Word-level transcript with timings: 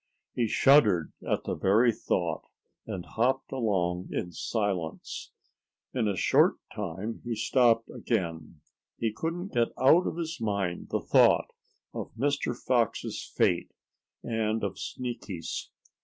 He 0.33 0.47
shuddered 0.47 1.13
at 1.29 1.43
the 1.43 1.53
very 1.53 1.91
thought, 1.91 2.45
and 2.87 3.05
hopped 3.05 3.51
along 3.51 4.07
in 4.09 4.31
silence. 4.31 5.29
In 5.93 6.07
a 6.07 6.15
short 6.17 6.55
time 6.75 7.21
he 7.23 7.35
stopped 7.35 7.87
again. 7.87 8.61
He 8.97 9.13
couldn't 9.13 9.53
get 9.53 9.71
out 9.79 10.07
of 10.07 10.17
his 10.17 10.41
mind 10.41 10.87
the 10.89 11.01
thought 11.01 11.53
of 11.93 12.15
Mr. 12.17 12.57
Fox's 12.57 13.31
fate 13.37 13.69
and 14.23 14.63
of 14.63 14.79
Sneaky's. 14.79 15.69